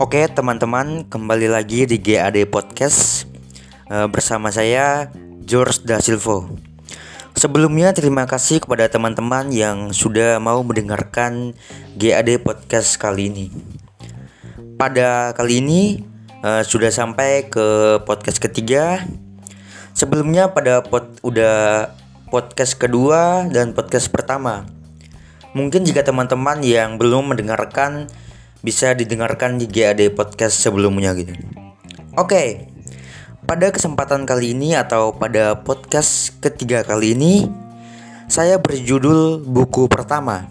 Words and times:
Oke 0.00 0.24
teman-teman 0.32 1.04
kembali 1.12 1.52
lagi 1.52 1.84
di 1.84 2.00
GAD 2.00 2.48
Podcast 2.48 3.28
uh, 3.92 4.08
bersama 4.08 4.48
saya 4.48 5.12
George 5.44 5.84
Da 5.84 6.00
Silvo. 6.00 6.56
Sebelumnya 7.36 7.92
terima 7.92 8.24
kasih 8.24 8.64
kepada 8.64 8.88
teman-teman 8.88 9.52
yang 9.52 9.92
sudah 9.92 10.40
mau 10.40 10.64
mendengarkan 10.64 11.52
GAD 12.00 12.40
Podcast 12.40 12.96
kali 12.96 13.28
ini. 13.28 13.46
Pada 14.80 15.36
kali 15.36 15.60
ini 15.60 16.00
uh, 16.40 16.64
sudah 16.64 16.88
sampai 16.88 17.52
ke 17.52 18.00
podcast 18.08 18.40
ketiga. 18.40 19.04
Sebelumnya 19.92 20.48
pada 20.48 20.80
pod 20.80 21.20
udah 21.20 21.92
podcast 22.32 22.80
kedua 22.80 23.52
dan 23.52 23.76
podcast 23.76 24.08
pertama. 24.08 24.64
Mungkin 25.52 25.84
jika 25.84 26.00
teman-teman 26.00 26.64
yang 26.64 26.96
belum 26.96 27.36
mendengarkan 27.36 28.08
bisa 28.60 28.92
didengarkan 28.92 29.56
di 29.56 29.66
GAD 29.68 30.12
podcast 30.12 30.60
sebelumnya 30.60 31.16
gitu. 31.16 31.32
Oke. 32.16 32.68
Pada 33.48 33.72
kesempatan 33.74 34.28
kali 34.28 34.54
ini 34.54 34.78
atau 34.78 35.16
pada 35.16 35.58
podcast 35.58 36.38
ketiga 36.38 36.86
kali 36.86 37.18
ini 37.18 37.50
saya 38.30 38.62
berjudul 38.62 39.42
buku 39.42 39.90
pertama. 39.90 40.46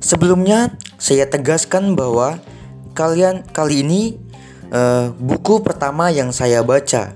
Sebelumnya 0.00 0.72
saya 0.96 1.28
tegaskan 1.28 1.92
bahwa 1.92 2.40
kalian 2.96 3.44
kali 3.52 3.84
ini 3.84 4.16
uh, 4.72 5.12
buku 5.12 5.60
pertama 5.60 6.08
yang 6.08 6.32
saya 6.32 6.64
baca 6.64 7.12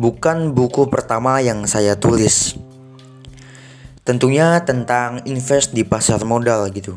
bukan 0.00 0.56
buku 0.56 0.88
pertama 0.88 1.44
yang 1.44 1.68
saya 1.68 1.92
tulis. 2.00 2.56
Tentunya 4.00 4.56
tentang 4.64 5.20
invest 5.28 5.76
di 5.76 5.84
pasar 5.84 6.24
modal 6.24 6.72
gitu. 6.72 6.96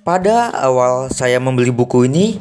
Pada 0.00 0.48
awal 0.56 1.12
saya 1.12 1.36
membeli 1.36 1.68
buku 1.68 2.08
ini 2.08 2.40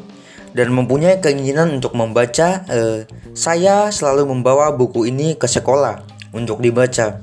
dan 0.56 0.72
mempunyai 0.72 1.20
keinginan 1.20 1.76
untuk 1.76 1.92
membaca, 1.92 2.64
eh, 2.72 3.04
saya 3.36 3.92
selalu 3.92 4.32
membawa 4.32 4.72
buku 4.72 5.12
ini 5.12 5.36
ke 5.36 5.44
sekolah 5.44 6.00
untuk 6.32 6.64
dibaca. 6.64 7.20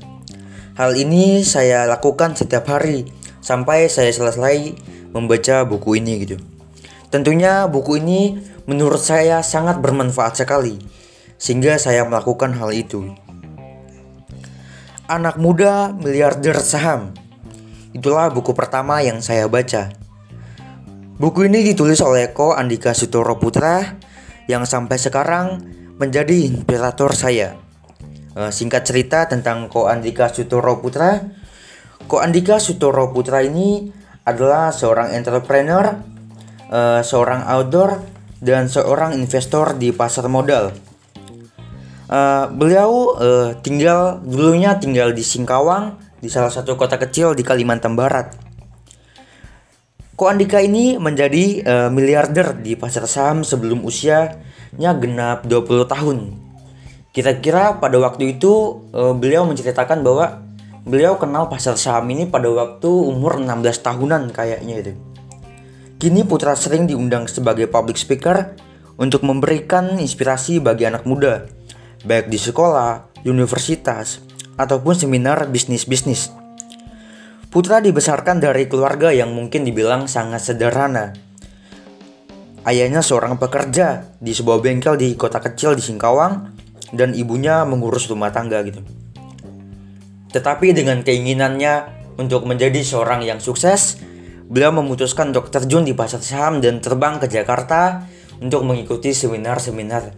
Hal 0.77 0.93
ini 0.93 1.41
saya 1.41 1.89
lakukan 1.89 2.37
setiap 2.37 2.69
hari 2.69 3.09
sampai 3.41 3.89
saya 3.89 4.13
selesai 4.13 4.77
membaca 5.17 5.65
buku 5.65 6.05
ini 6.05 6.29
gitu. 6.29 6.37
Tentunya 7.09 7.65
buku 7.65 7.97
ini 7.97 8.37
menurut 8.69 9.01
saya 9.01 9.41
sangat 9.41 9.81
bermanfaat 9.81 10.37
sekali 10.37 10.77
sehingga 11.41 11.81
saya 11.81 12.05
melakukan 12.05 12.53
hal 12.61 12.77
itu. 12.77 13.09
Anak 15.09 15.41
muda 15.41 15.97
miliarder 15.97 16.61
saham. 16.61 17.17
Itulah 17.97 18.29
buku 18.29 18.53
pertama 18.53 19.01
yang 19.01 19.25
saya 19.25 19.49
baca. 19.49 20.06
Buku 21.17 21.49
ini 21.49 21.65
ditulis 21.65 22.05
oleh 22.05 22.37
Ko 22.37 22.53
Andika 22.53 22.93
Sutoro 22.93 23.41
Putra 23.41 23.97
yang 24.53 24.69
sampai 24.69 25.01
sekarang 25.01 25.65
menjadi 25.97 26.45
inspirator 26.45 27.09
saya. 27.17 27.57
E, 28.37 28.53
singkat 28.53 28.85
cerita 28.85 29.25
tentang 29.25 29.73
Ko 29.73 29.89
Andika 29.89 30.29
Sutoro 30.29 30.77
Putra, 30.77 31.25
Ko 32.05 32.21
Andika 32.21 32.61
Sutoro 32.61 33.17
Putra 33.17 33.41
ini 33.41 33.89
adalah 34.29 34.69
seorang 34.69 35.17
entrepreneur, 35.17 36.05
e, 36.69 37.01
seorang 37.01 37.49
outdoor, 37.49 37.97
dan 38.45 38.69
seorang 38.69 39.17
investor 39.17 39.73
di 39.73 39.97
pasar 39.97 40.29
modal. 40.29 40.77
E, 42.13 42.21
beliau 42.53 43.17
tinggal 43.65 44.21
dulunya 44.21 44.77
tinggal 44.77 45.17
di 45.17 45.25
Singkawang, 45.25 45.97
di 46.21 46.29
salah 46.29 46.53
satu 46.53 46.77
kota 46.77 47.01
kecil 47.01 47.33
di 47.33 47.41
Kalimantan 47.41 47.97
Barat. 47.97 48.46
Ko 50.17 50.33
Andika 50.33 50.65
ini 50.65 50.97
menjadi 50.97 51.61
uh, 51.61 51.89
miliarder 51.93 52.57
di 52.57 52.73
pasar 52.73 53.05
saham 53.05 53.45
sebelum 53.45 53.85
usianya 53.85 54.97
genap 54.97 55.45
20 55.45 55.93
tahun. 55.93 56.33
Kira-kira 57.13 57.77
pada 57.77 58.01
waktu 58.01 58.41
itu 58.41 58.81
uh, 58.97 59.13
beliau 59.13 59.45
menceritakan 59.45 60.01
bahwa 60.01 60.41
beliau 60.89 61.21
kenal 61.21 61.53
pasar 61.53 61.77
saham 61.77 62.09
ini 62.09 62.25
pada 62.25 62.49
waktu 62.49 62.89
umur 62.89 63.45
16 63.45 63.61
tahunan 63.85 64.33
kayaknya 64.33 64.89
itu. 64.89 64.93
Kini 66.01 66.25
Putra 66.25 66.57
sering 66.57 66.89
diundang 66.89 67.29
sebagai 67.29 67.69
public 67.69 68.01
speaker 68.01 68.57
untuk 68.97 69.21
memberikan 69.21 70.01
inspirasi 70.01 70.65
bagi 70.65 70.89
anak 70.89 71.05
muda, 71.05 71.45
baik 72.09 72.33
di 72.33 72.41
sekolah, 72.41 73.21
universitas, 73.29 74.25
ataupun 74.57 74.97
seminar 74.97 75.45
bisnis-bisnis. 75.53 76.46
Putra 77.57 77.81
dibesarkan 77.81 78.37
dari 78.37 78.69
keluarga 78.69 79.09
yang 79.09 79.33
mungkin 79.33 79.65
dibilang 79.65 80.05
sangat 80.13 80.45
sederhana. 80.45 81.17
Ayahnya 82.69 83.01
seorang 83.01 83.41
pekerja 83.41 84.13
di 84.21 84.37
sebuah 84.37 84.61
bengkel 84.61 85.01
di 85.01 85.17
kota 85.17 85.41
kecil 85.41 85.73
di 85.73 85.81
Singkawang 85.81 86.53
dan 86.93 87.17
ibunya 87.17 87.65
mengurus 87.65 88.13
rumah 88.13 88.29
tangga 88.29 88.61
gitu. 88.61 88.85
Tetapi 90.37 90.77
dengan 90.77 91.01
keinginannya 91.01 91.75
untuk 92.21 92.45
menjadi 92.45 92.77
seorang 92.85 93.25
yang 93.25 93.41
sukses, 93.41 94.05
beliau 94.53 94.77
memutuskan 94.77 95.33
untuk 95.33 95.49
terjun 95.49 95.89
di 95.89 95.97
pasar 95.97 96.21
saham 96.21 96.61
dan 96.61 96.85
terbang 96.85 97.17
ke 97.17 97.25
Jakarta 97.25 98.05
untuk 98.37 98.69
mengikuti 98.69 99.17
seminar-seminar. 99.17 100.13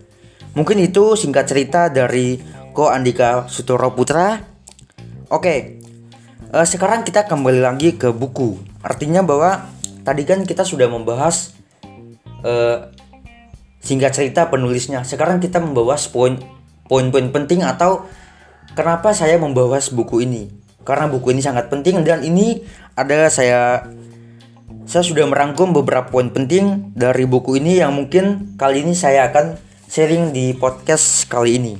Mungkin 0.58 0.82
itu 0.82 1.14
singkat 1.14 1.46
cerita 1.46 1.86
dari 1.86 2.34
Ko 2.74 2.90
Andika 2.90 3.46
Sutoro 3.46 3.94
Putra. 3.94 4.42
Oke, 5.30 5.77
uh, 6.52 6.66
sekarang 6.66 7.04
kita 7.04 7.28
kembali 7.28 7.60
lagi 7.60 7.96
ke 7.96 8.12
buku. 8.12 8.60
Artinya 8.80 9.20
bahwa 9.24 9.68
tadi 10.04 10.24
kan 10.24 10.44
kita 10.44 10.64
sudah 10.64 10.88
membahas 10.88 11.52
uh, 12.44 12.88
singkat 13.82 14.14
cerita 14.16 14.48
penulisnya. 14.48 15.04
Sekarang 15.04 15.40
kita 15.40 15.60
membahas 15.60 16.08
poin 16.08 16.40
poin-poin 16.88 17.28
penting 17.28 17.60
atau 17.64 18.08
kenapa 18.72 19.12
saya 19.12 19.36
membahas 19.36 19.92
buku 19.92 20.24
ini. 20.24 20.48
Karena 20.84 21.04
buku 21.04 21.36
ini 21.36 21.44
sangat 21.44 21.68
penting 21.68 22.00
dan 22.00 22.24
ini 22.24 22.64
ada 22.96 23.28
saya 23.28 23.84
saya 24.88 25.04
sudah 25.04 25.28
merangkum 25.28 25.76
beberapa 25.76 26.08
poin 26.08 26.32
penting 26.32 26.96
dari 26.96 27.28
buku 27.28 27.60
ini 27.60 27.76
yang 27.76 27.92
mungkin 27.92 28.56
kali 28.56 28.80
ini 28.80 28.96
saya 28.96 29.28
akan 29.28 29.60
sharing 29.84 30.32
di 30.32 30.56
podcast 30.56 31.28
kali 31.28 31.60
ini. 31.60 31.74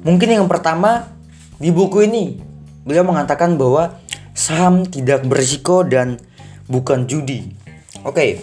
Mungkin 0.00 0.32
yang 0.32 0.48
pertama 0.48 1.12
di 1.60 1.68
buku 1.68 2.08
ini 2.08 2.49
Beliau 2.90 3.06
mengatakan 3.06 3.54
bahwa 3.54 4.02
saham 4.34 4.82
tidak 4.82 5.22
berisiko 5.22 5.86
dan 5.86 6.18
bukan 6.66 7.06
judi. 7.06 7.54
Oke, 8.02 8.42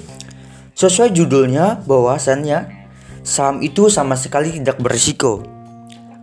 sesuai 0.72 1.12
judulnya 1.12 1.84
bahwasannya 1.84 2.72
saham 3.28 3.60
itu 3.60 3.92
sama 3.92 4.16
sekali 4.16 4.56
tidak 4.56 4.80
berisiko. 4.80 5.44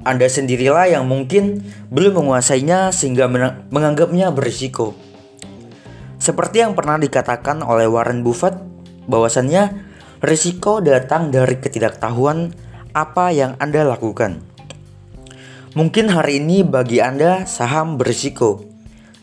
Anda 0.08 0.24
sendirilah 0.24 0.88
yang 0.88 1.04
mungkin 1.04 1.68
belum 1.92 2.24
menguasainya 2.24 2.96
sehingga 2.96 3.28
menganggapnya 3.68 4.32
berisiko. 4.32 4.96
Seperti 6.16 6.64
yang 6.64 6.72
pernah 6.72 6.96
dikatakan 6.96 7.60
oleh 7.60 7.84
Warren 7.84 8.24
Buffett, 8.24 8.56
bahwasannya 9.04 9.84
risiko 10.24 10.80
datang 10.80 11.28
dari 11.28 11.60
ketidaktahuan 11.60 12.56
apa 12.96 13.36
yang 13.36 13.60
Anda 13.60 13.84
lakukan. 13.84 14.53
Mungkin 15.74 16.06
hari 16.06 16.38
ini 16.38 16.62
bagi 16.62 17.02
Anda 17.02 17.50
saham 17.50 17.98
berisiko 17.98 18.62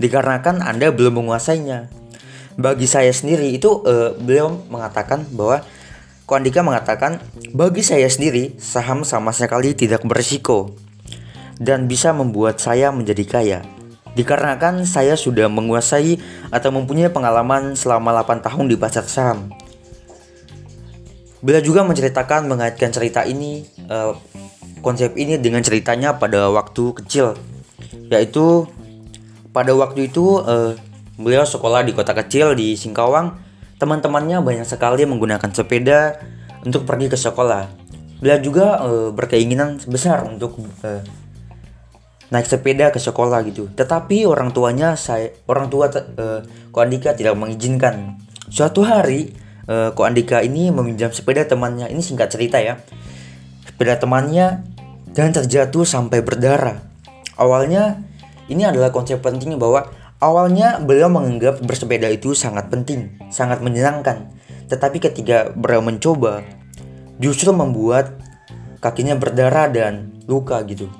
dikarenakan 0.03 0.59
Anda 0.59 0.91
belum 0.91 1.23
menguasainya. 1.23 1.87
Bagi 2.59 2.91
saya 2.91 3.07
sendiri 3.15 3.55
itu 3.55 3.79
uh, 3.87 4.11
beliau 4.19 4.59
mengatakan 4.67 5.23
bahwa 5.31 5.63
Kuandika 6.27 6.59
mengatakan 6.59 7.23
bagi 7.51 7.83
saya 7.83 8.07
sendiri 8.07 8.55
saham 8.59 9.03
sama 9.03 9.35
sekali 9.35 9.75
tidak 9.75 10.03
berisiko 10.07 10.75
dan 11.59 11.91
bisa 11.91 12.11
membuat 12.11 12.59
saya 12.59 12.91
menjadi 12.91 13.23
kaya. 13.23 13.59
Dikarenakan 14.15 14.83
saya 14.83 15.15
sudah 15.15 15.47
menguasai 15.47 16.19
atau 16.51 16.71
mempunyai 16.71 17.11
pengalaman 17.11 17.79
selama 17.79 18.11
8 18.23 18.43
tahun 18.43 18.65
di 18.67 18.75
pasar 18.75 19.07
saham. 19.07 19.51
Beliau 21.39 21.63
juga 21.63 21.87
menceritakan 21.87 22.47
mengaitkan 22.47 22.91
cerita 22.95 23.23
ini 23.23 23.67
uh, 23.87 24.15
konsep 24.81 25.15
ini 25.15 25.37
dengan 25.37 25.61
ceritanya 25.61 26.17
pada 26.17 26.49
waktu 26.49 26.91
kecil. 26.97 27.37
Yaitu 28.11 28.67
pada 29.55 29.71
waktu 29.77 30.11
itu 30.11 30.41
uh, 30.41 30.75
beliau 31.15 31.45
sekolah 31.45 31.85
di 31.85 31.95
kota 31.95 32.11
kecil 32.17 32.57
di 32.57 32.75
Singkawang. 32.75 33.37
Teman-temannya 33.77 34.45
banyak 34.45 34.67
sekali 34.67 35.07
menggunakan 35.09 35.49
sepeda 35.49 36.21
untuk 36.61 36.85
pergi 36.85 37.09
ke 37.09 37.17
sekolah. 37.17 37.65
Beliau 38.21 38.37
juga 38.37 38.77
uh, 38.85 39.09
berkeinginan 39.09 39.81
besar 39.89 40.21
untuk 40.29 40.61
uh, 40.85 41.01
naik 42.31 42.47
sepeda 42.47 42.93
ke 42.93 42.99
sekolah 43.01 43.43
gitu. 43.49 43.67
Tetapi 43.73 44.23
orang 44.23 44.55
tuanya 44.55 44.95
saya 44.95 45.35
orang 45.49 45.67
tua 45.67 45.91
uh, 45.91 46.45
Ko 46.71 46.77
Andika 46.79 47.11
tidak 47.17 47.35
mengizinkan. 47.35 48.21
Suatu 48.47 48.87
hari 48.87 49.35
uh, 49.67 49.91
Ko 49.91 50.07
Andika 50.07 50.39
ini 50.45 50.71
meminjam 50.71 51.11
sepeda 51.11 51.43
temannya. 51.43 51.91
Ini 51.91 51.99
singkat 51.99 52.31
cerita 52.31 52.61
ya. 52.61 52.79
Sepeda 53.67 53.99
temannya 53.99 54.63
dan 55.11 55.35
terjatuh 55.35 55.83
sampai 55.83 56.23
berdarah. 56.23 56.79
Awalnya 57.35 58.03
ini 58.47 58.67
adalah 58.67 58.91
konsep 58.93 59.19
pentingnya 59.19 59.57
bahwa 59.57 59.87
Awalnya 60.21 60.77
beliau 60.77 61.09
menganggap 61.09 61.65
bersepeda 61.65 62.05
itu 62.13 62.37
sangat 62.37 62.69
penting, 62.69 63.09
sangat 63.33 63.57
menyenangkan. 63.65 64.29
Tetapi 64.69 65.01
ketika 65.01 65.49
beliau 65.49 65.81
mencoba, 65.81 66.45
justru 67.17 67.49
membuat 67.49 68.21
kakinya 68.85 69.17
berdarah 69.17 69.65
dan 69.73 70.13
luka 70.29 70.61
gitu. 70.69 70.93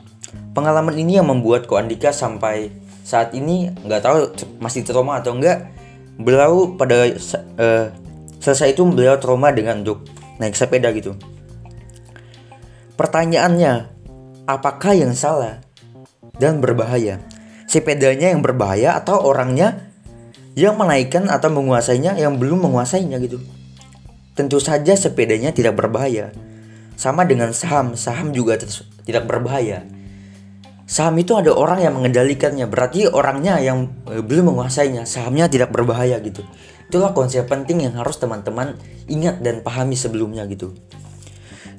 Pengalaman 0.58 0.98
ini 0.98 1.22
yang 1.22 1.30
membuat 1.30 1.70
Ko 1.70 1.78
Andika 1.78 2.10
sampai 2.10 2.74
saat 3.06 3.38
ini 3.38 3.70
nggak 3.86 4.02
tahu 4.02 4.18
masih 4.58 4.82
trauma 4.82 5.22
atau 5.22 5.38
enggak. 5.38 5.70
Beliau 6.18 6.74
pada 6.74 7.06
uh, 7.06 7.94
selesai 8.42 8.74
itu 8.74 8.82
beliau 8.90 9.22
trauma 9.22 9.54
dengan 9.54 9.86
untuk 9.86 10.02
naik 10.42 10.58
sepeda 10.58 10.90
gitu. 10.98 11.14
Pertanyaannya, 12.98 14.01
apakah 14.56 14.94
yang 14.96 15.16
salah 15.16 15.64
dan 16.36 16.60
berbahaya? 16.60 17.24
sepedanya 17.72 18.36
yang 18.36 18.44
berbahaya 18.44 19.00
atau 19.00 19.24
orangnya 19.24 19.88
yang 20.60 20.76
menaikkan 20.76 21.32
atau 21.32 21.48
menguasainya 21.48 22.20
yang 22.20 22.36
belum 22.36 22.68
menguasainya 22.68 23.16
gitu. 23.24 23.40
Tentu 24.36 24.60
saja 24.60 24.92
sepedanya 25.00 25.56
tidak 25.56 25.80
berbahaya. 25.80 26.36
Sama 27.00 27.24
dengan 27.24 27.56
saham, 27.56 27.96
saham 27.96 28.36
juga 28.36 28.60
tidak 29.08 29.24
berbahaya. 29.24 29.88
Saham 30.84 31.16
itu 31.24 31.32
ada 31.40 31.56
orang 31.56 31.80
yang 31.80 31.96
mengendalikannya, 31.96 32.68
berarti 32.68 33.08
orangnya 33.08 33.64
yang 33.64 33.88
e, 34.04 34.20
belum 34.20 34.52
menguasainya, 34.52 35.08
sahamnya 35.08 35.48
tidak 35.48 35.72
berbahaya 35.72 36.20
gitu. 36.20 36.44
Itulah 36.92 37.16
konsep 37.16 37.48
penting 37.48 37.88
yang 37.88 37.96
harus 37.96 38.20
teman-teman 38.20 38.76
ingat 39.08 39.40
dan 39.40 39.64
pahami 39.64 39.96
sebelumnya 39.96 40.44
gitu. 40.52 40.76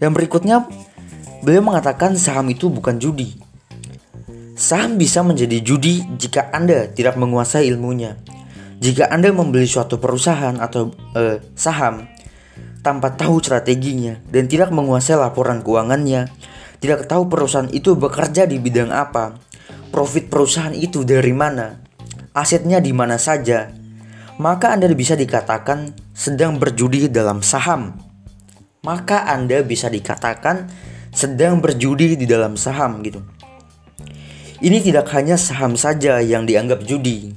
Yang 0.01 0.13
berikutnya, 0.17 0.65
beliau 1.43 1.63
mengatakan 1.63 2.15
saham 2.17 2.49
itu 2.49 2.71
bukan 2.71 2.97
judi, 2.97 3.37
Saham 4.53 5.01
bisa 5.01 5.25
menjadi 5.25 5.65
judi 5.65 6.05
jika 6.21 6.53
Anda 6.53 6.87
tidak 6.93 7.17
menguasai 7.17 7.67
ilmunya. 7.73 8.21
Jika 8.85 9.09
Anda 9.09 9.33
membeli 9.33 9.65
suatu 9.65 9.97
perusahaan 9.97 10.55
atau 10.61 10.93
eh, 11.17 11.41
saham 11.57 12.07
tanpa 12.85 13.17
tahu 13.17 13.41
strateginya 13.41 14.21
dan 14.29 14.47
tidak 14.47 14.69
menguasai 14.71 15.17
laporan 15.17 15.65
keuangannya, 15.65 16.29
tidak 16.85 17.09
tahu 17.09 17.33
perusahaan 17.33 17.71
itu 17.73 17.97
bekerja 17.97 18.45
di 18.45 18.61
bidang 18.61 18.93
apa, 18.93 19.41
profit 19.89 20.29
perusahaan 20.29 20.75
itu 20.77 21.01
dari 21.03 21.33
mana, 21.33 21.81
asetnya 22.31 22.79
di 22.79 22.93
mana 22.93 23.17
saja, 23.17 23.73
maka 24.37 24.79
Anda 24.79 24.87
bisa 24.93 25.17
dikatakan 25.17 25.97
sedang 26.13 26.61
berjudi 26.61 27.09
dalam 27.09 27.41
saham. 27.41 27.99
Maka 28.87 29.27
Anda 29.31 29.63
bisa 29.67 29.91
dikatakan 29.91 30.71
sedang 31.13 31.61
berjudi 31.61 32.17
di 32.17 32.25
dalam 32.25 32.57
saham 32.57 33.05
gitu. 33.05 33.21
Ini 34.63 34.79
tidak 34.81 35.11
hanya 35.13 35.37
saham 35.37 35.77
saja 35.77 36.23
yang 36.25 36.49
dianggap 36.49 36.87
judi. 36.87 37.35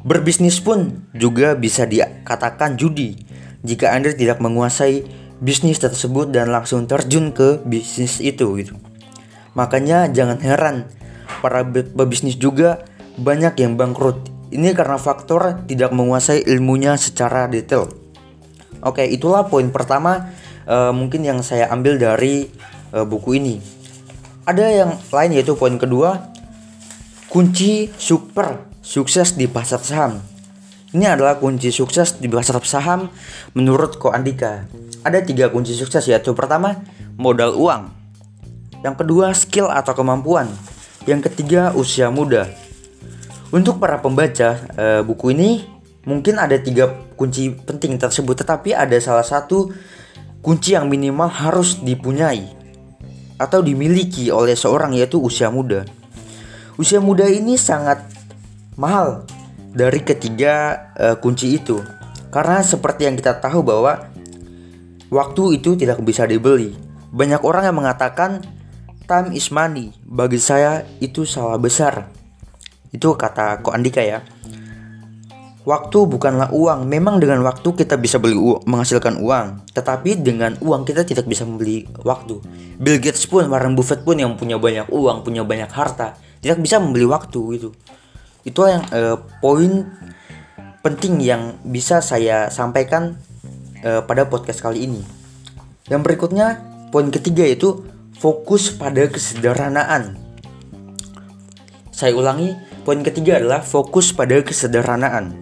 Berbisnis 0.00 0.60
pun 0.60 1.08
juga 1.12 1.56
bisa 1.56 1.84
dikatakan 1.84 2.76
judi 2.76 3.16
jika 3.60 3.92
Anda 3.92 4.16
tidak 4.16 4.40
menguasai 4.40 5.04
bisnis 5.40 5.80
tersebut 5.80 6.32
dan 6.32 6.52
langsung 6.52 6.84
terjun 6.84 7.32
ke 7.32 7.60
bisnis 7.64 8.20
itu 8.20 8.60
gitu. 8.60 8.74
Makanya 9.56 10.08
jangan 10.12 10.38
heran 10.40 10.76
para 11.40 11.64
pebisnis 11.66 12.36
juga 12.36 12.84
banyak 13.16 13.56
yang 13.60 13.76
bangkrut. 13.76 14.28
Ini 14.50 14.74
karena 14.74 14.98
faktor 14.98 15.62
tidak 15.70 15.94
menguasai 15.94 16.42
ilmunya 16.50 16.98
secara 16.98 17.46
detail. 17.46 17.86
Oke, 18.82 19.04
itulah 19.06 19.46
poin 19.46 19.68
pertama 19.70 20.32
uh, 20.66 20.90
mungkin 20.90 21.22
yang 21.22 21.44
saya 21.44 21.68
ambil 21.70 22.00
dari 22.00 22.50
uh, 22.94 23.06
buku 23.06 23.42
ini. 23.42 23.56
Ada 24.46 24.66
yang 24.84 24.90
lain 25.12 25.30
yaitu 25.36 25.54
poin 25.54 25.76
kedua, 25.78 26.30
Kunci 27.30 27.86
super 27.94 28.66
sukses 28.82 29.38
di 29.38 29.46
pasar 29.46 29.78
saham. 29.78 30.18
Ini 30.90 31.14
adalah 31.14 31.38
kunci 31.38 31.70
sukses 31.70 32.18
di 32.18 32.26
pasar 32.26 32.58
saham 32.66 33.06
menurut 33.54 34.02
Ko 34.02 34.10
Andika. 34.10 34.66
Ada 35.06 35.22
tiga 35.22 35.46
kunci 35.46 35.78
sukses 35.78 36.10
yaitu 36.10 36.34
pertama 36.34 36.82
modal 37.14 37.54
uang, 37.54 37.86
yang 38.82 38.98
kedua 38.98 39.30
skill 39.30 39.70
atau 39.70 39.94
kemampuan, 39.94 40.50
yang 41.06 41.22
ketiga 41.22 41.70
usia 41.70 42.10
muda. 42.10 42.50
Untuk 43.54 43.78
para 43.78 44.02
pembaca 44.02 44.66
e, 44.74 45.06
buku 45.06 45.30
ini 45.30 45.62
mungkin 46.02 46.34
ada 46.34 46.58
tiga 46.58 46.90
kunci 47.14 47.54
penting 47.54 47.94
tersebut, 47.94 48.42
tetapi 48.42 48.74
ada 48.74 48.98
salah 48.98 49.22
satu 49.22 49.70
kunci 50.42 50.74
yang 50.74 50.90
minimal 50.90 51.30
harus 51.30 51.78
dipunyai 51.78 52.59
atau 53.40 53.64
dimiliki 53.64 54.28
oleh 54.28 54.52
seorang 54.52 54.92
yaitu 54.92 55.16
usia 55.16 55.48
muda. 55.48 55.88
Usia 56.76 57.00
muda 57.00 57.24
ini 57.24 57.56
sangat 57.56 58.04
mahal 58.76 59.24
dari 59.72 60.04
ketiga 60.04 60.88
uh, 61.00 61.16
kunci 61.16 61.56
itu. 61.56 61.80
Karena 62.28 62.60
seperti 62.60 63.08
yang 63.08 63.16
kita 63.16 63.40
tahu 63.40 63.64
bahwa 63.64 64.12
waktu 65.08 65.56
itu 65.56 65.74
tidak 65.74 66.04
bisa 66.04 66.28
dibeli. 66.28 66.76
Banyak 67.10 67.42
orang 67.42 67.72
yang 67.72 67.76
mengatakan 67.80 68.44
time 69.08 69.32
is 69.34 69.48
money. 69.50 69.90
Bagi 70.04 70.38
saya 70.38 70.84
itu 71.02 71.24
salah 71.24 71.58
besar. 71.58 72.06
Itu 72.92 73.16
kata 73.18 73.64
Ko 73.64 73.72
Andika 73.74 74.04
ya. 74.04 74.22
Waktu 75.70 75.98
bukanlah 76.10 76.50
uang. 76.50 76.90
Memang 76.90 77.22
dengan 77.22 77.46
waktu 77.46 77.70
kita 77.70 77.94
bisa 77.94 78.18
beli 78.18 78.34
menghasilkan 78.66 79.22
uang. 79.22 79.70
Tetapi 79.70 80.18
dengan 80.18 80.58
uang 80.58 80.82
kita 80.82 81.06
tidak 81.06 81.30
bisa 81.30 81.46
membeli 81.46 81.86
waktu. 82.02 82.42
Bill 82.82 82.98
Gates 82.98 83.30
pun, 83.30 83.46
Warren 83.46 83.78
Buffett 83.78 84.02
pun 84.02 84.18
yang 84.18 84.34
punya 84.34 84.58
banyak 84.58 84.90
uang, 84.90 85.22
punya 85.22 85.46
banyak 85.46 85.70
harta 85.70 86.18
tidak 86.40 86.58
bisa 86.64 86.80
membeli 86.80 87.06
waktu 87.06 87.40
gitu 87.56 87.70
itu 88.40 88.60
yang 88.64 88.82
uh, 88.96 89.20
poin 89.44 89.84
penting 90.80 91.20
yang 91.20 91.60
bisa 91.60 92.00
saya 92.00 92.48
sampaikan 92.48 93.20
uh, 93.84 94.00
pada 94.08 94.24
podcast 94.24 94.64
kali 94.64 94.88
ini 94.88 95.04
yang 95.92 96.00
berikutnya 96.00 96.56
poin 96.88 97.12
ketiga 97.12 97.44
yaitu 97.44 97.84
fokus 98.16 98.72
pada 98.72 99.04
kesederhanaan 99.12 100.16
saya 101.92 102.16
ulangi 102.16 102.56
poin 102.88 103.04
ketiga 103.04 103.36
adalah 103.36 103.60
fokus 103.60 104.16
pada 104.16 104.40
kesederhanaan 104.40 105.36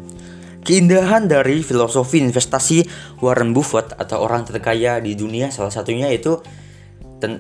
keindahan 0.69 1.25
dari 1.25 1.65
filosofi 1.65 2.21
investasi 2.21 2.85
Warren 3.25 3.57
Buffett 3.57 3.97
atau 3.97 4.21
orang 4.21 4.45
terkaya 4.45 5.01
di 5.01 5.17
dunia 5.17 5.49
salah 5.49 5.73
satunya 5.73 6.13
yaitu 6.13 6.45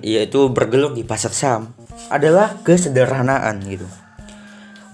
yaitu 0.00 0.48
bergelut 0.48 0.96
di 0.96 1.04
pasar 1.04 1.36
saham 1.36 1.76
adalah 2.08 2.56
kesederhanaan 2.64 3.60
gitu. 3.68 3.84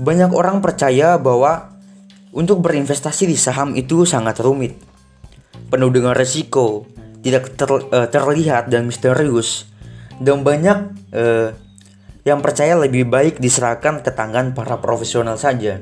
Banyak 0.02 0.34
orang 0.34 0.58
percaya 0.58 1.14
bahwa 1.14 1.70
untuk 2.34 2.58
berinvestasi 2.58 3.30
di 3.30 3.38
saham 3.38 3.78
itu 3.78 4.02
sangat 4.02 4.42
rumit, 4.42 4.74
penuh 5.70 5.94
dengan 5.94 6.18
resiko, 6.18 6.90
tidak 7.22 7.54
ter, 7.54 7.70
uh, 7.70 8.10
terlihat 8.10 8.66
dan 8.66 8.90
misterius, 8.90 9.70
dan 10.18 10.42
banyak 10.42 10.90
uh, 11.14 11.54
yang 12.26 12.42
percaya 12.42 12.74
lebih 12.74 13.06
baik 13.06 13.38
diserahkan 13.38 14.02
ke 14.02 14.10
tangan 14.10 14.50
para 14.58 14.82
profesional 14.82 15.38
saja. 15.38 15.78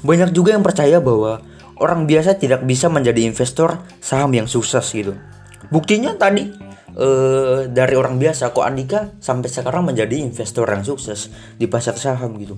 Banyak 0.00 0.32
juga 0.32 0.56
yang 0.56 0.64
percaya 0.64 0.96
bahwa 0.98 1.44
orang 1.80 2.06
biasa 2.06 2.38
tidak 2.38 2.62
bisa 2.62 2.86
menjadi 2.92 3.24
investor 3.26 3.82
saham 3.98 4.30
yang 4.34 4.46
sukses 4.46 4.84
gitu. 4.94 5.16
Buktinya 5.72 6.14
tadi 6.14 6.50
uh, 6.94 7.66
dari 7.66 7.94
orang 7.96 8.20
biasa 8.20 8.52
kok 8.52 8.64
Andika 8.64 9.14
sampai 9.18 9.48
sekarang 9.50 9.88
menjadi 9.88 10.20
investor 10.20 10.68
yang 10.70 10.84
sukses 10.84 11.32
di 11.58 11.66
pasar 11.66 11.96
saham 11.96 12.36
gitu 12.38 12.54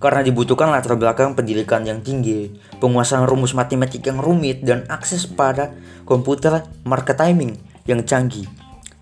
karena 0.00 0.24
dibutuhkan 0.24 0.72
latar 0.72 0.96
belakang 0.96 1.36
pendidikan 1.36 1.84
yang 1.84 2.00
tinggi, 2.00 2.48
penguasaan 2.80 3.28
rumus 3.28 3.52
matematik 3.52 4.00
yang 4.08 4.16
rumit, 4.16 4.64
dan 4.64 4.88
akses 4.88 5.28
pada 5.28 5.76
komputer 6.08 6.64
market 6.88 7.20
timing 7.20 7.60
yang 7.84 8.00
canggih, 8.08 8.48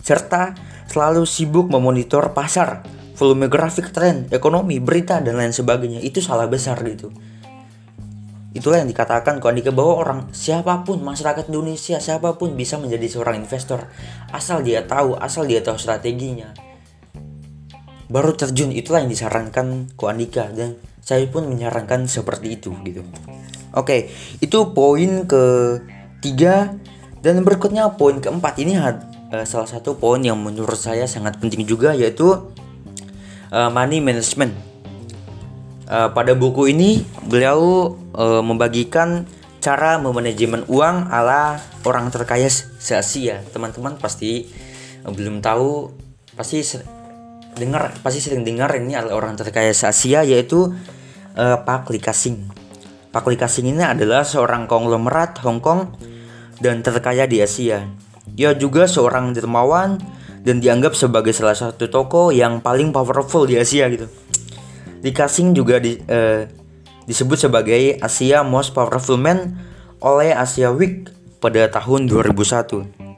serta 0.03 0.59
selalu 0.91 1.23
sibuk 1.23 1.71
memonitor 1.71 2.35
pasar, 2.35 2.83
volume 3.15 3.47
grafik 3.47 3.95
tren, 3.95 4.27
ekonomi, 4.27 4.83
berita, 4.83 5.23
dan 5.23 5.39
lain 5.39 5.55
sebagainya. 5.55 6.03
Itu 6.03 6.19
salah 6.19 6.51
besar 6.51 6.83
gitu. 6.83 7.15
Itulah 8.49 8.81
yang 8.81 8.89
dikatakan 8.89 9.37
Ko 9.37 9.53
Andika 9.53 9.69
bahwa 9.69 9.93
orang 10.01 10.19
siapa 10.33 10.81
pun 10.81 11.05
masyarakat 11.05 11.53
Indonesia 11.53 12.01
siapa 12.01 12.33
pun 12.33 12.57
bisa 12.57 12.81
menjadi 12.81 13.05
seorang 13.05 13.45
investor. 13.45 13.85
Asal 14.33 14.65
dia 14.65 14.81
tahu, 14.89 15.13
asal 15.21 15.45
dia 15.45 15.61
tahu 15.61 15.77
strateginya. 15.77 16.57
Baru 18.09 18.33
terjun 18.33 18.73
itulah 18.73 19.05
yang 19.05 19.11
disarankan 19.13 19.93
Ko 19.93 20.09
Andika. 20.09 20.49
Dan 20.49 20.81
saya 20.97 21.29
pun 21.29 21.45
menyarankan 21.45 22.09
seperti 22.09 22.57
itu 22.57 22.73
gitu. 22.81 23.05
Oke, 23.77 24.09
itu 24.41 24.57
poin 24.73 25.29
ketiga. 25.29 26.73
Dan 27.21 27.45
berikutnya 27.45 27.85
poin 27.93 28.17
keempat. 28.17 28.57
Ini 28.57 28.73
uh, 28.81 29.45
salah 29.45 29.69
satu 29.69 29.93
poin 29.93 30.25
yang 30.25 30.41
menurut 30.41 30.79
saya 30.79 31.05
sangat 31.05 31.37
penting 31.37 31.69
juga 31.69 31.93
yaitu 31.93 32.33
uh, 33.53 33.69
money 33.69 34.01
management 34.01 34.68
Uh, 35.89 36.13
pada 36.13 36.37
buku 36.37 36.69
ini 36.69 37.01
beliau 37.25 37.97
uh, 38.13 38.45
membagikan 38.45 39.25
cara 39.57 39.97
memanajemen 39.97 40.61
uang 40.69 41.09
ala 41.09 41.57
orang 41.81 42.13
terkaya 42.13 42.45
se-Asia. 42.45 43.41
Teman-teman 43.49 43.97
pasti 43.97 44.45
uh, 45.01 45.09
belum 45.09 45.41
tahu, 45.41 45.89
pasti 46.37 46.61
dengar, 47.57 47.97
pasti 48.05 48.21
sering 48.21 48.45
dengar 48.45 48.69
ini 48.77 48.93
adalah 48.93 49.17
orang 49.17 49.33
terkaya 49.33 49.73
se-Asia 49.73 50.21
yaitu 50.21 50.69
uh, 51.33 51.57
Pak 51.65 51.89
Lee 51.89 51.97
Ka-sing. 51.97 52.45
Pak 53.09 53.25
Lee 53.25 53.41
Ka-sing 53.41 53.65
ini 53.65 53.81
adalah 53.81 54.21
seorang 54.21 54.69
konglomerat 54.69 55.41
Hong 55.41 55.57
Kong 55.57 55.89
dan 56.61 56.85
terkaya 56.85 57.25
di 57.25 57.41
Asia. 57.41 57.89
Ia 58.37 58.53
juga 58.53 58.85
seorang 58.85 59.33
dermawan 59.33 59.97
dan 60.45 60.61
dianggap 60.61 60.93
sebagai 60.93 61.33
salah 61.33 61.57
satu 61.57 61.89
toko 61.89 62.29
yang 62.29 62.61
paling 62.61 62.93
powerful 62.93 63.49
di 63.49 63.57
Asia 63.57 63.89
gitu. 63.89 64.05
Lee 64.99 65.15
Ka-sing 65.15 65.55
juga 65.55 65.79
di, 65.79 65.95
uh, 65.95 66.43
disebut 67.07 67.39
sebagai 67.39 67.97
Asia 68.03 68.43
Most 68.43 68.75
Powerful 68.75 69.15
Man 69.15 69.55
oleh 70.03 70.35
Asia 70.35 70.71
Week 70.71 71.07
pada 71.39 71.71
tahun 71.71 72.11
2001 72.11 73.09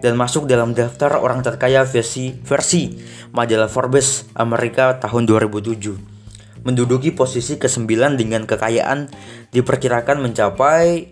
dan 0.00 0.14
masuk 0.14 0.46
dalam 0.46 0.70
daftar 0.70 1.18
orang 1.18 1.42
terkaya 1.42 1.82
versi 1.82 2.30
versi 2.46 2.94
majalah 3.34 3.66
Forbes 3.66 4.30
Amerika 4.38 4.94
tahun 5.02 5.26
2007. 5.26 6.62
Menduduki 6.62 7.14
posisi 7.14 7.58
ke-9 7.58 8.18
dengan 8.18 8.42
kekayaan 8.46 9.10
diperkirakan 9.54 10.18
mencapai 10.18 11.10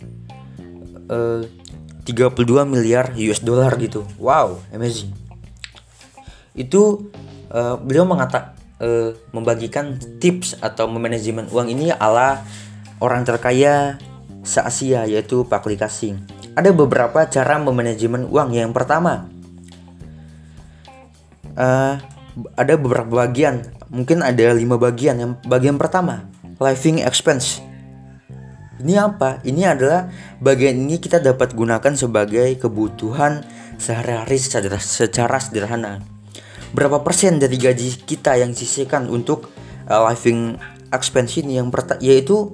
uh, 1.10 1.42
eh, 1.42 2.06
32 2.06 2.66
miliar 2.66 3.14
US 3.18 3.40
dollar 3.42 3.74
gitu. 3.78 4.06
Wow, 4.18 4.62
amazing. 4.74 5.14
Itu 6.54 7.10
uh, 7.50 7.78
beliau 7.78 8.06
mengata 8.06 8.53
uh, 8.80 9.14
membagikan 9.30 9.98
tips 10.18 10.58
atau 10.58 10.90
manajemen 10.90 11.46
uang 11.50 11.70
ini 11.70 11.90
ala 11.94 12.42
orang 12.98 13.22
terkaya 13.26 13.98
se-Asia 14.44 15.08
yaitu 15.08 15.42
Pak 15.46 15.66
Lee 15.66 15.80
Ka-sing. 15.80 16.20
Ada 16.54 16.70
beberapa 16.70 17.26
cara 17.26 17.58
memanajemen 17.58 18.30
uang. 18.30 18.54
Yang 18.54 18.72
pertama, 18.72 19.26
uh, 21.58 21.98
ada 22.54 22.74
beberapa 22.78 23.26
bagian. 23.26 23.66
Mungkin 23.90 24.22
ada 24.22 24.54
lima 24.54 24.78
bagian. 24.78 25.18
Yang 25.18 25.32
bagian 25.50 25.76
pertama, 25.80 26.30
living 26.62 27.02
expense. 27.02 27.58
Ini 28.78 29.00
apa? 29.00 29.42
Ini 29.42 29.74
adalah 29.74 30.10
bagian 30.42 30.74
ini 30.74 30.98
kita 30.98 31.22
dapat 31.22 31.54
gunakan 31.54 31.94
sebagai 31.94 32.58
kebutuhan 32.58 33.46
sehari-hari 33.78 34.38
secara, 34.38 34.78
secara 34.78 35.38
sederhana. 35.38 36.13
Berapa 36.74 37.06
persen 37.06 37.38
dari 37.38 37.54
gaji 37.54 38.02
kita 38.02 38.34
yang 38.34 38.50
sisihkan 38.50 39.06
untuk 39.06 39.48
uh, 39.86 40.10
living 40.10 40.58
expense 40.90 41.38
ini 41.38 41.62
yang 41.62 41.70
yaitu 42.02 42.50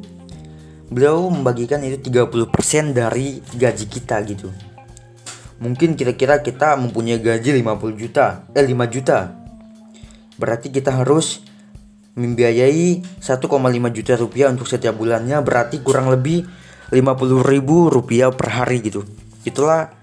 beliau 0.92 1.32
membagikan 1.32 1.80
itu 1.80 1.96
30% 2.12 2.92
dari 2.92 3.40
gaji 3.56 3.86
kita 3.88 4.16
gitu. 4.28 4.52
Mungkin 5.60 5.96
kira-kira 5.96 6.40
kita 6.40 6.76
mempunyai 6.76 7.20
gaji 7.20 7.56
50 7.64 8.00
juta 8.00 8.44
eh 8.52 8.64
5 8.64 8.76
juta. 8.92 9.32
Berarti 10.40 10.72
kita 10.72 11.00
harus 11.00 11.44
membiayai 12.16 13.20
1,5 13.22 13.96
juta 13.96 14.12
rupiah 14.18 14.48
untuk 14.50 14.66
setiap 14.66 14.98
bulannya 14.98 15.38
berarti 15.40 15.80
kurang 15.80 16.10
lebih 16.10 16.44
50 16.90 16.98
ribu 17.46 17.86
rupiah 17.86 18.34
per 18.34 18.50
hari 18.50 18.82
gitu. 18.82 19.06
Itulah 19.46 19.94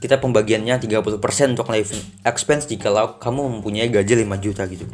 kita 0.00 0.20
pembagiannya 0.20 0.76
30% 0.76 1.56
untuk 1.56 1.68
living 1.72 2.02
expense 2.22 2.68
jika 2.68 2.92
kamu 3.16 3.60
mempunyai 3.60 3.88
gaji 3.88 4.24
5 4.24 4.44
juta 4.44 4.62
gitu. 4.68 4.84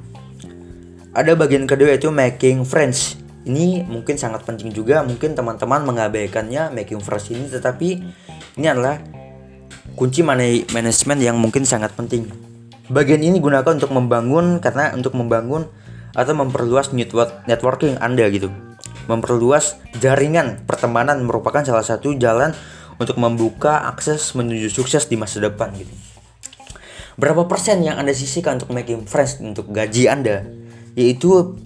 Ada 1.13 1.37
bagian 1.37 1.69
kedua 1.69 1.93
yaitu 1.93 2.09
making 2.09 2.65
friends. 2.65 3.21
Ini 3.43 3.85
mungkin 3.91 4.15
sangat 4.17 4.47
penting 4.47 4.71
juga 4.71 5.03
mungkin 5.03 5.35
teman-teman 5.35 5.83
mengabaikannya 5.83 6.71
making 6.71 7.03
first 7.03 7.35
ini 7.35 7.51
tetapi 7.51 7.89
ini 8.55 8.67
adalah 8.71 9.03
kunci 9.99 10.23
money 10.23 10.63
management 10.71 11.21
yang 11.21 11.37
mungkin 11.37 11.67
sangat 11.67 11.93
penting. 11.99 12.31
Bagian 12.87 13.19
ini 13.19 13.43
gunakan 13.43 13.75
untuk 13.75 13.91
membangun 13.91 14.63
karena 14.63 14.95
untuk 14.95 15.19
membangun 15.19 15.67
atau 16.13 16.35
memperluas 16.37 16.93
network 16.95 17.45
networking 17.51 17.99
Anda 17.99 18.29
gitu. 18.31 18.53
Memperluas 19.11 19.83
jaringan 19.99 20.63
pertemanan 20.63 21.27
merupakan 21.27 21.67
salah 21.67 21.83
satu 21.83 22.15
jalan 22.15 22.55
untuk 23.01 23.17
membuka 23.21 23.89
akses 23.89 24.35
menuju 24.37 24.69
sukses 24.73 25.09
di 25.09 25.17
masa 25.17 25.41
depan 25.41 25.73
gitu 25.77 25.93
berapa 27.21 27.45
persen 27.45 27.85
yang 27.85 28.01
Anda 28.01 28.17
sisihkan 28.17 28.61
untuk 28.61 28.73
making 28.73 29.05
friends 29.05 29.37
untuk 29.41 29.69
gaji 29.69 30.09
Anda 30.09 30.49
yaitu 30.97 31.57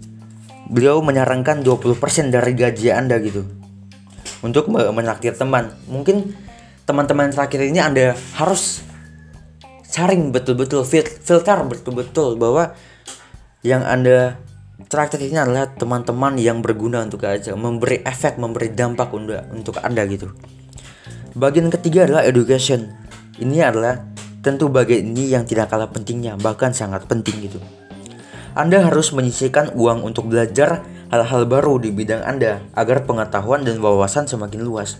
beliau 0.66 0.98
menyarankan 1.02 1.62
20% 1.62 2.34
dari 2.34 2.52
gaji 2.54 2.90
Anda 2.90 3.22
gitu 3.22 3.46
untuk 4.42 4.70
menakdir 4.70 5.34
teman. 5.34 5.74
Mungkin 5.86 6.34
teman-teman 6.86 7.30
terakhir 7.30 7.66
ini 7.66 7.78
Anda 7.78 8.14
harus 8.38 8.82
saring 9.86 10.34
betul-betul 10.34 10.82
filter 11.22 11.58
betul-betul 11.66 12.38
bahwa 12.38 12.74
yang 13.62 13.82
Anda 13.86 14.38
terakhir 14.86 15.22
ini 15.22 15.38
adalah 15.38 15.70
teman-teman 15.72 16.38
yang 16.38 16.62
berguna 16.62 17.02
untuk 17.02 17.26
aja, 17.26 17.54
memberi 17.54 18.02
efek, 18.02 18.38
memberi 18.38 18.70
dampak 18.70 19.10
untuk 19.50 19.78
Anda 19.82 20.06
gitu. 20.06 20.30
Bagian 21.36 21.68
ketiga 21.68 22.08
adalah 22.08 22.24
education. 22.24 22.96
Ini 23.36 23.68
adalah 23.68 24.00
tentu 24.40 24.72
bagian 24.72 25.12
ini 25.12 25.36
yang 25.36 25.44
tidak 25.44 25.68
kalah 25.68 25.92
pentingnya, 25.92 26.40
bahkan 26.40 26.72
sangat 26.72 27.04
penting 27.04 27.44
gitu. 27.44 27.60
Anda 28.56 28.80
harus 28.80 29.12
menyisihkan 29.12 29.76
uang 29.76 30.00
untuk 30.00 30.32
belajar 30.32 30.80
hal-hal 31.12 31.44
baru 31.44 31.76
di 31.76 31.92
bidang 31.92 32.24
Anda 32.24 32.64
agar 32.72 33.04
pengetahuan 33.04 33.68
dan 33.68 33.84
wawasan 33.84 34.24
semakin 34.24 34.64
luas. 34.64 34.96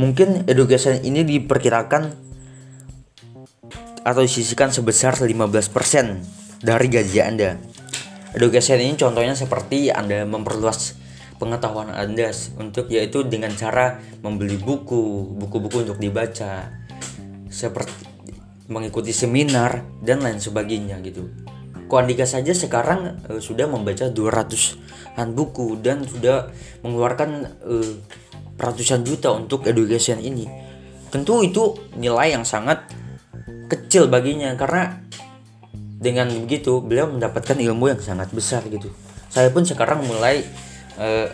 Mungkin 0.00 0.48
education 0.48 1.04
ini 1.04 1.20
diperkirakan 1.20 2.16
atau 4.00 4.22
disisihkan 4.24 4.72
sebesar 4.72 5.20
15% 5.20 6.64
dari 6.64 6.86
gaji 6.88 7.18
Anda. 7.20 7.60
Education 8.32 8.80
ini 8.80 8.96
contohnya 8.96 9.36
seperti 9.36 9.92
Anda 9.92 10.24
memperluas 10.24 10.99
pengetahuan 11.40 11.88
Anda 11.88 12.28
untuk 12.60 12.92
yaitu 12.92 13.24
dengan 13.24 13.56
cara 13.56 13.96
membeli 14.20 14.60
buku, 14.60 15.32
buku-buku 15.40 15.88
untuk 15.88 15.96
dibaca, 15.96 16.68
seperti 17.48 18.06
mengikuti 18.70 19.10
seminar 19.10 19.82
dan 20.04 20.22
lain 20.22 20.38
sebagainya 20.38 21.00
gitu. 21.02 21.26
Ko 21.90 21.98
Andika 21.98 22.22
saja 22.22 22.54
sekarang 22.54 23.18
uh, 23.26 23.42
sudah 23.42 23.66
membaca 23.66 24.06
200-an 24.06 25.28
buku 25.34 25.80
dan 25.82 26.06
sudah 26.06 26.54
mengeluarkan 26.86 27.50
uh, 27.66 27.92
ratusan 28.54 29.02
juta 29.02 29.34
untuk 29.34 29.66
education 29.66 30.22
ini. 30.22 30.46
Tentu 31.10 31.42
itu 31.42 31.74
nilai 31.98 32.38
yang 32.38 32.46
sangat 32.46 32.86
kecil 33.66 34.06
baginya 34.06 34.54
karena 34.54 35.02
dengan 35.98 36.30
begitu 36.30 36.78
beliau 36.78 37.10
mendapatkan 37.10 37.58
ilmu 37.58 37.90
yang 37.90 37.98
sangat 37.98 38.30
besar 38.30 38.62
gitu. 38.70 38.94
Saya 39.26 39.50
pun 39.50 39.66
sekarang 39.66 40.06
mulai 40.06 40.46
uh, 41.00 41.28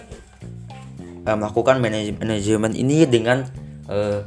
uh, 1.26 1.36
melakukan 1.36 1.82
manajemen 1.82 2.72
ini 2.72 3.04
dengan 3.04 3.42
uh, 3.90 4.22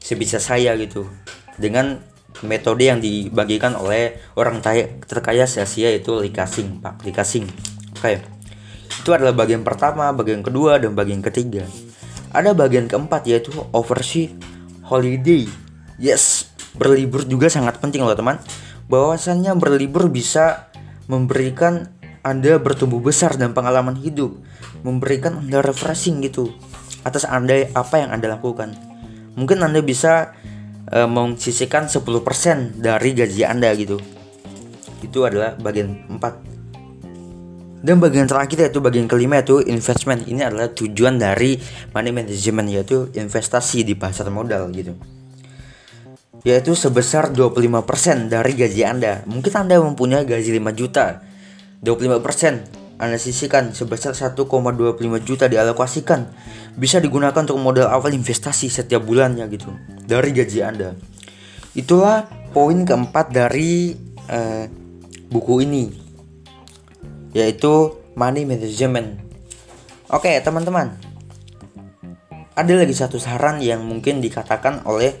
sebisa 0.00 0.40
saya 0.40 0.72
gitu. 0.80 1.04
Dengan 1.60 2.00
metode 2.44 2.84
yang 2.84 3.00
dibagikan 3.00 3.76
oleh 3.76 4.20
orang 4.36 4.60
terkaya 5.04 5.44
Asia 5.44 5.92
yaitu 5.92 6.16
Likasing 6.16 6.80
Pak. 6.80 7.04
Likasing. 7.04 7.46
Oke. 7.96 8.24
Itu 9.04 9.12
adalah 9.12 9.36
bagian 9.36 9.62
pertama 9.62 10.10
bagian 10.12 10.40
kedua 10.40 10.80
dan 10.80 10.96
bagian 10.96 11.20
ketiga. 11.20 11.64
Ada 12.32 12.52
bagian 12.52 12.88
keempat 12.88 13.24
yaitu 13.28 13.52
overseas 13.72 14.36
holiday. 14.84 15.48
Yes. 15.96 16.52
Berlibur 16.76 17.24
juga 17.24 17.48
sangat 17.48 17.80
penting 17.80 18.04
loh 18.04 18.12
teman. 18.12 18.36
Bahwasannya 18.92 19.56
berlibur 19.56 20.12
bisa 20.12 20.68
memberikan 21.08 21.96
anda 22.20 22.58
bertumbuh 22.58 22.98
besar 22.98 23.38
dan 23.38 23.54
pengalaman 23.54 23.96
hidup 23.96 24.36
memberikan 24.86 25.42
anda 25.42 25.58
refreshing 25.58 26.22
gitu 26.22 26.54
atas 27.02 27.26
anda 27.26 27.66
apa 27.74 27.98
yang 27.98 28.14
anda 28.14 28.30
lakukan 28.30 28.78
mungkin 29.34 29.58
anda 29.66 29.82
bisa 29.82 30.38
e, 30.90 30.98
mengsisihkan 31.06 31.90
10% 31.90 32.78
dari 32.78 33.10
gaji 33.14 33.42
Anda 33.46 33.70
gitu. 33.74 33.98
Itu 35.02 35.26
adalah 35.26 35.58
bagian 35.58 36.06
4. 36.08 37.84
Dan 37.86 38.02
bagian 38.02 38.26
terakhir 38.26 38.66
yaitu 38.66 38.82
bagian 38.82 39.06
kelima 39.06 39.38
yaitu 39.38 39.62
investment. 39.62 40.26
Ini 40.26 40.50
adalah 40.50 40.72
tujuan 40.74 41.20
dari 41.20 41.60
money 41.94 42.10
management 42.10 42.68
yaitu 42.72 43.12
investasi 43.14 43.86
di 43.86 43.94
pasar 43.94 44.26
modal 44.32 44.72
gitu. 44.74 44.96
Yaitu 46.46 46.78
sebesar 46.78 47.34
25% 47.34 48.30
dari 48.30 48.52
gaji 48.54 48.82
Anda. 48.86 49.22
Mungkin 49.26 49.52
Anda 49.54 49.82
mempunyai 49.82 50.26
gaji 50.26 50.50
5 50.58 50.72
juta. 50.74 51.22
25% 51.84 52.85
anda 52.96 53.20
sisihkan 53.20 53.76
sebesar 53.76 54.16
1,25 54.16 54.48
juta 55.20 55.52
dialokasikan 55.52 56.32
bisa 56.80 56.96
digunakan 56.96 57.44
untuk 57.44 57.60
modal 57.60 57.92
awal 57.92 58.08
investasi 58.16 58.72
setiap 58.72 59.04
bulannya 59.04 59.44
gitu 59.52 59.68
dari 60.08 60.32
gaji 60.32 60.58
Anda. 60.64 60.96
Itulah 61.76 62.24
poin 62.56 62.88
keempat 62.88 63.36
dari 63.36 63.92
uh, 64.32 64.64
buku 65.28 65.68
ini 65.68 65.92
yaitu 67.36 67.92
money 68.16 68.48
management. 68.48 69.20
Oke, 70.08 70.32
teman-teman. 70.40 70.96
Ada 72.56 72.80
lagi 72.80 72.96
satu 72.96 73.20
saran 73.20 73.60
yang 73.60 73.84
mungkin 73.84 74.24
dikatakan 74.24 74.88
oleh 74.88 75.12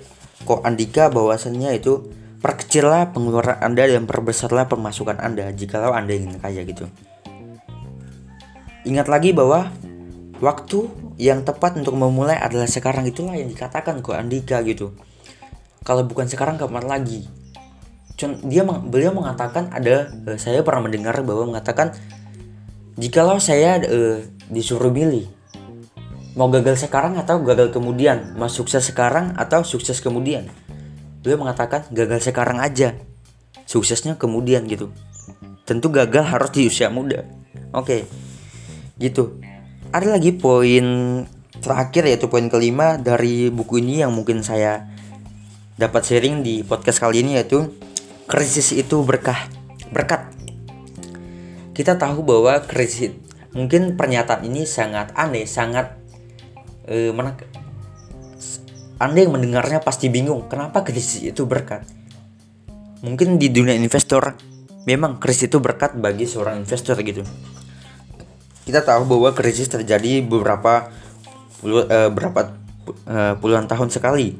Ko 0.48 0.64
Andika 0.64 1.12
bahwasannya 1.12 1.76
itu 1.76 2.08
perkecillah 2.40 3.12
pengeluaran 3.12 3.60
Anda 3.60 3.84
dan 3.84 4.08
perbesarlah 4.08 4.64
pemasukan 4.64 5.20
Anda 5.20 5.52
jikalau 5.52 5.92
Anda 5.92 6.16
ingin 6.16 6.40
kaya 6.40 6.64
gitu. 6.64 6.88
Ingat 8.86 9.10
lagi 9.10 9.34
bahwa 9.34 9.74
waktu 10.38 10.86
yang 11.18 11.42
tepat 11.42 11.80
untuk 11.80 11.98
memulai 11.98 12.38
adalah 12.38 12.70
sekarang. 12.70 13.04
Itulah 13.08 13.34
yang 13.34 13.50
dikatakan 13.50 14.00
ke 14.00 14.14
Andika 14.14 14.62
gitu. 14.62 14.94
Kalau 15.82 16.06
bukan 16.06 16.30
sekarang 16.30 16.56
kapan 16.56 16.86
lagi? 16.86 17.26
Dia 18.48 18.64
beliau 18.64 19.12
mengatakan 19.12 19.68
ada 19.74 20.08
uh, 20.24 20.38
saya 20.40 20.64
pernah 20.64 20.88
mendengar 20.88 21.20
bahwa 21.20 21.52
mengatakan 21.52 21.92
jikalau 22.96 23.36
saya 23.36 23.76
uh, 23.84 24.24
disuruh 24.48 24.88
milih 24.88 25.28
mau 26.32 26.48
gagal 26.48 26.88
sekarang 26.88 27.20
atau 27.20 27.44
gagal 27.44 27.76
kemudian? 27.76 28.32
Mau 28.40 28.48
sukses 28.48 28.88
sekarang 28.88 29.36
atau 29.36 29.60
sukses 29.68 30.00
kemudian? 30.00 30.48
Beliau 31.20 31.44
mengatakan 31.44 31.84
gagal 31.92 32.24
sekarang 32.24 32.56
aja 32.62 32.96
suksesnya 33.68 34.16
kemudian 34.16 34.64
gitu. 34.64 34.88
Tentu 35.68 35.92
gagal 35.92 36.24
harus 36.24 36.50
di 36.56 36.70
usia 36.72 36.88
muda. 36.88 37.26
Oke 37.76 38.25
gitu. 38.96 39.36
Ada 39.92 40.18
lagi 40.18 40.34
poin 40.34 40.84
terakhir 41.60 42.08
yaitu 42.08 42.28
poin 42.28 42.46
kelima 42.52 43.00
dari 43.00 43.48
buku 43.48 43.80
ini 43.80 44.04
yang 44.04 44.12
mungkin 44.12 44.44
saya 44.44 44.88
dapat 45.76 46.04
sharing 46.04 46.40
di 46.40 46.64
podcast 46.64 47.00
kali 47.00 47.20
ini 47.24 47.36
yaitu 47.40 47.72
krisis 48.28 48.72
itu 48.72 49.04
berkah 49.04 49.48
berkat. 49.92 50.26
Kita 51.76 52.00
tahu 52.00 52.24
bahwa 52.24 52.64
krisis 52.64 53.12
mungkin 53.52 53.96
pernyataan 53.96 54.44
ini 54.44 54.68
sangat 54.68 55.12
aneh 55.16 55.48
sangat 55.48 55.96
eh, 56.88 57.12
mana 57.12 57.36
anda 58.96 59.20
yang 59.20 59.36
mendengarnya 59.36 59.84
pasti 59.84 60.08
bingung 60.08 60.48
kenapa 60.48 60.80
krisis 60.80 61.20
itu 61.20 61.44
berkat? 61.44 61.84
Mungkin 63.04 63.36
di 63.36 63.52
dunia 63.52 63.76
investor 63.76 64.36
memang 64.88 65.20
krisis 65.20 65.52
itu 65.52 65.60
berkat 65.60 66.00
bagi 66.00 66.24
seorang 66.24 66.64
investor 66.64 66.96
gitu 67.04 67.22
kita 68.66 68.82
tahu 68.82 69.06
bahwa 69.06 69.30
krisis 69.30 69.70
terjadi 69.70 70.26
beberapa 70.26 70.90
puluh, 71.62 71.86
eh, 71.86 72.10
berapa 72.10 72.52
eh, 73.06 73.34
puluhan 73.38 73.70
tahun 73.70 73.94
sekali 73.94 74.34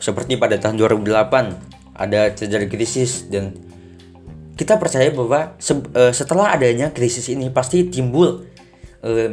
seperti 0.00 0.36
pada 0.40 0.56
tahun 0.56 0.80
2008 0.80 1.96
ada 1.96 2.32
terjadi 2.32 2.66
krisis 2.68 3.28
dan 3.28 3.52
kita 4.56 4.76
percaya 4.76 5.08
bahwa 5.08 5.56
se 5.56 5.72
uh, 5.72 6.12
setelah 6.12 6.52
adanya 6.52 6.92
krisis 6.92 7.32
ini 7.32 7.48
pasti 7.48 7.88
timbul 7.88 8.44
uh, 9.00 9.32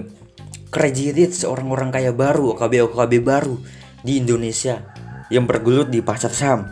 crazy 0.72 1.12
rich 1.12 1.44
orang-orang 1.44 1.92
kaya 1.92 2.12
baru, 2.16 2.56
OKB-OKB 2.56 3.14
baru 3.24 3.56
di 4.04 4.24
Indonesia 4.24 4.88
yang 5.28 5.44
bergelut 5.44 5.92
di 5.92 6.00
pasar 6.00 6.32
saham. 6.32 6.68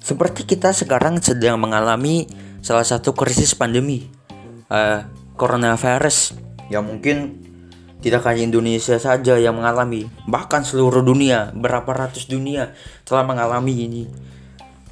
Seperti 0.00 0.48
kita 0.48 0.72
sekarang 0.72 1.20
sedang 1.20 1.60
mengalami 1.60 2.24
salah 2.64 2.84
satu 2.84 3.12
krisis 3.12 3.52
pandemi 3.52 4.08
uh, 4.72 5.04
coronavirus 5.36 6.45
yang 6.72 6.86
mungkin 6.86 7.42
tidak 8.04 8.28
hanya 8.28 8.46
Indonesia 8.46 9.00
saja 9.00 9.40
yang 9.40 9.56
mengalami, 9.56 10.06
bahkan 10.28 10.62
seluruh 10.62 11.02
dunia, 11.02 11.50
berapa 11.56 11.88
ratus 11.88 12.28
dunia 12.28 12.76
telah 13.08 13.24
mengalami 13.24 13.74
ini. 13.88 14.04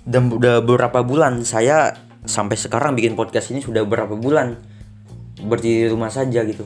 Dan 0.04 0.28
udah 0.28 0.60
beberapa 0.60 1.00
bulan 1.00 1.44
saya 1.46 1.96
sampai 2.24 2.56
sekarang 2.56 2.96
bikin 2.96 3.16
podcast 3.16 3.52
ini 3.52 3.60
sudah 3.60 3.84
beberapa 3.84 4.16
bulan 4.16 4.56
berdiri 5.44 5.88
di 5.88 5.90
rumah 5.92 6.08
saja 6.08 6.40
gitu 6.44 6.64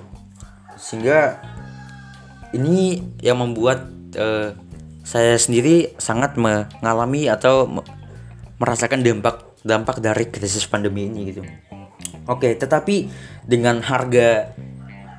sehingga 0.79 1.43
ini 2.55 3.03
yang 3.21 3.43
membuat 3.43 3.91
uh, 4.15 4.55
saya 5.03 5.37
sendiri 5.37 5.99
sangat 5.99 6.39
mengalami 6.39 7.27
atau 7.29 7.69
merasakan 8.57 9.03
dampak 9.03 9.45
dampak 9.67 9.99
dari 9.99 10.31
krisis 10.31 10.65
pandemi 10.71 11.11
ini 11.11 11.35
gitu. 11.35 11.43
Oke, 12.29 12.55
tetapi 12.55 13.11
dengan 13.45 13.83
harga 13.83 14.53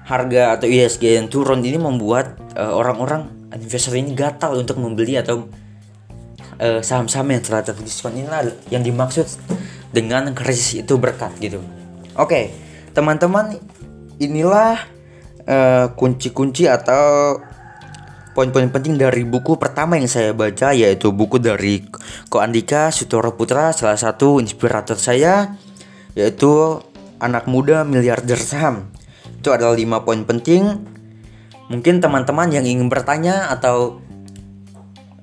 harga 0.09 0.57
atau 0.57 0.65
ISG 0.65 1.21
yang 1.21 1.29
turun 1.29 1.61
ini 1.61 1.77
membuat 1.77 2.41
uh, 2.57 2.73
orang-orang 2.73 3.29
investor 3.53 3.93
ini 3.93 4.17
gatal 4.17 4.57
untuk 4.57 4.81
membeli 4.81 5.21
atau 5.21 5.45
uh, 6.57 6.81
saham-saham 6.81 7.29
yang 7.29 7.45
telah 7.45 7.61
terdiskon 7.61 8.17
ini 8.17 8.25
yang 8.73 8.81
dimaksud 8.81 9.29
dengan 9.93 10.33
krisis 10.33 10.81
itu 10.81 10.97
berkat 10.97 11.37
gitu. 11.37 11.61
Oke, 12.17 12.49
teman-teman, 12.97 13.61
inilah 14.17 14.81
Eh, 15.49 15.87
kunci-kunci 15.97 16.69
atau 16.69 17.41
poin-poin 18.37 18.69
penting 18.69 19.01
dari 19.01 19.25
buku 19.25 19.57
pertama 19.57 19.97
yang 19.97 20.05
saya 20.05 20.29
baca 20.29 20.77
yaitu 20.77 21.09
buku 21.09 21.41
dari 21.41 21.89
Ko 22.29 22.37
Andika 22.37 22.93
Sutoro 22.93 23.33
Putra 23.33 23.73
salah 23.73 23.97
satu 23.97 24.37
inspirator 24.37 24.93
saya 24.93 25.57
yaitu 26.13 26.77
anak 27.17 27.49
muda 27.49 27.81
miliarder 27.81 28.37
saham 28.37 28.93
itu 29.39 29.49
adalah 29.55 29.73
lima 29.73 30.03
poin 30.03 30.27
penting. 30.27 30.83
Mungkin 31.71 32.03
teman-teman 32.03 32.51
yang 32.51 32.67
ingin 32.67 32.91
bertanya 32.91 33.47
atau 33.47 34.03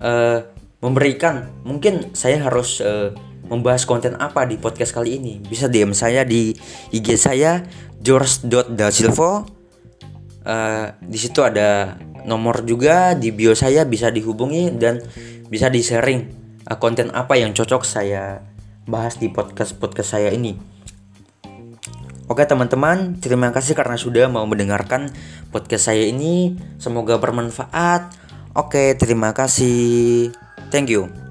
uh, 0.00 0.40
memberikan 0.80 1.52
mungkin 1.66 2.16
saya 2.16 2.40
harus 2.40 2.80
uh, 2.80 3.12
membahas 3.46 3.84
konten 3.84 4.16
apa 4.16 4.48
di 4.48 4.56
podcast 4.56 4.96
kali 4.96 5.20
ini. 5.20 5.44
Bisa 5.44 5.68
DM 5.68 5.92
saya 5.92 6.24
di 6.24 6.56
IG 6.96 7.20
saya 7.20 7.60
george.dasilvo 8.00 9.30
uh, 10.46 10.86
di 11.02 11.18
situ 11.18 11.42
ada 11.42 11.98
nomor 12.26 12.62
juga 12.62 13.14
di 13.14 13.30
bio 13.30 13.54
saya 13.54 13.86
bisa 13.86 14.10
dihubungi 14.10 14.74
dan 14.74 14.98
bisa 15.46 15.70
di 15.70 15.82
sharing 15.82 16.46
konten 16.82 17.14
apa 17.14 17.38
yang 17.38 17.54
cocok 17.54 17.86
saya 17.86 18.42
bahas 18.86 19.18
di 19.18 19.30
podcast 19.30 19.78
podcast 19.78 20.18
saya 20.18 20.30
ini. 20.34 20.75
Oke 22.26 22.42
teman-teman, 22.42 23.22
terima 23.22 23.54
kasih 23.54 23.78
karena 23.78 23.94
sudah 23.94 24.26
mau 24.26 24.42
mendengarkan 24.50 25.14
podcast 25.54 25.94
saya 25.94 26.10
ini. 26.10 26.58
Semoga 26.82 27.22
bermanfaat. 27.22 28.10
Oke, 28.50 28.98
terima 28.98 29.30
kasih. 29.30 30.34
Thank 30.74 30.90
you. 30.90 31.25